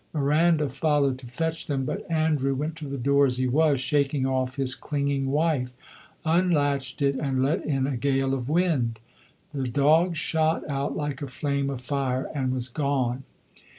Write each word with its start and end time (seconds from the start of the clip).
Miranda 0.15 0.67
followed 0.67 1.19
to 1.19 1.27
fetch 1.27 1.67
them; 1.67 1.85
but 1.85 2.09
Andrew 2.09 2.55
went 2.55 2.75
to 2.77 2.87
the 2.87 2.97
door 2.97 3.27
as 3.27 3.37
he 3.37 3.45
was, 3.45 3.79
shaking 3.79 4.25
off 4.25 4.55
his 4.55 4.73
clinging 4.73 5.27
wife, 5.27 5.75
unlatched 6.25 7.03
it 7.03 7.13
and 7.17 7.43
let 7.43 7.63
in 7.63 7.85
a 7.85 7.97
gale 7.97 8.33
of 8.33 8.49
wind. 8.49 8.97
The 9.53 9.67
dog 9.67 10.15
shot 10.15 10.67
out 10.67 10.97
like 10.97 11.21
a 11.21 11.27
flame 11.27 11.69
of 11.69 11.81
fire 11.81 12.27
and 12.33 12.51
was 12.51 12.67
gone. 12.67 13.25